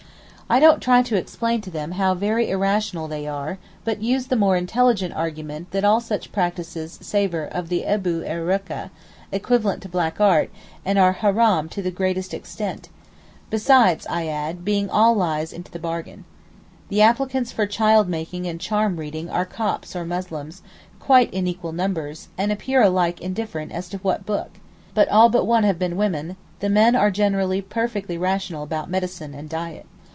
I 0.53 0.59
don't 0.59 0.81
try 0.81 1.01
to 1.03 1.15
explain 1.15 1.61
to 1.61 1.71
them 1.71 1.93
how 1.93 2.13
very 2.13 2.49
irrational 2.49 3.07
they 3.07 3.25
are 3.25 3.57
but 3.85 4.01
use 4.01 4.27
the 4.27 4.35
more 4.35 4.57
intelligible 4.57 5.15
argument 5.17 5.71
that 5.71 5.85
all 5.85 6.01
such 6.01 6.33
practices 6.33 6.99
savour 7.01 7.45
of 7.45 7.69
the 7.69 7.85
Ebu 7.85 8.21
er 8.27 8.45
Rukkeh 8.45 8.89
(equivalent 9.31 9.81
to 9.83 9.87
black 9.87 10.19
art), 10.19 10.49
and 10.83 10.99
are 10.99 11.13
haram 11.13 11.69
to 11.69 11.81
the 11.81 11.89
greatest 11.89 12.33
extent; 12.33 12.89
besides, 13.49 14.05
I 14.07 14.27
add, 14.27 14.65
being 14.65 14.89
'all 14.89 15.13
lies' 15.15 15.53
into 15.53 15.71
the 15.71 15.79
bargain. 15.79 16.25
The 16.89 17.01
applicants 17.01 17.53
for 17.53 17.65
child 17.65 18.09
making 18.09 18.45
and 18.45 18.59
charm 18.59 18.97
reading 18.97 19.29
are 19.29 19.45
Copts 19.45 19.95
or 19.95 20.03
Muslims, 20.03 20.63
quite 20.99 21.33
in 21.33 21.47
equal 21.47 21.71
numbers, 21.71 22.27
and 22.37 22.51
appear 22.51 22.81
alike 22.81 23.21
indifferent 23.21 23.71
as 23.71 23.87
to 23.87 23.99
what 23.99 24.25
'Book': 24.25 24.51
but 24.93 25.07
all 25.07 25.29
but 25.29 25.45
one 25.45 25.63
have 25.63 25.79
been 25.79 25.95
women; 25.95 26.35
the 26.59 26.67
men 26.67 26.93
are 26.93 27.09
generally 27.09 27.61
perfectly 27.61 28.17
rational 28.17 28.63
about 28.63 28.89
medicine 28.89 29.33
and 29.33 29.47
diet. 29.47 29.85